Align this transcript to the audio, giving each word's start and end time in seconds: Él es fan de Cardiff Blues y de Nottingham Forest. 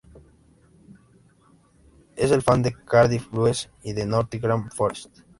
Él 2.15 2.33
es 2.33 2.43
fan 2.43 2.63
de 2.63 2.73
Cardiff 2.73 3.29
Blues 3.29 3.69
y 3.83 3.93
de 3.93 4.07
Nottingham 4.07 4.71
Forest. 4.71 5.19